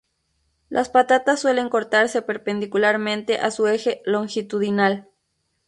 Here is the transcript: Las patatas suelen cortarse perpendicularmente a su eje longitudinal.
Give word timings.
Las 0.67 0.89
patatas 0.89 1.39
suelen 1.41 1.69
cortarse 1.69 2.23
perpendicularmente 2.23 3.37
a 3.37 3.51
su 3.51 3.67
eje 3.67 4.01
longitudinal. 4.05 5.07